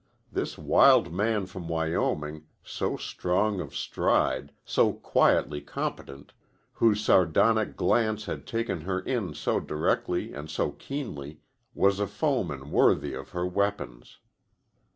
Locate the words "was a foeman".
11.75-12.71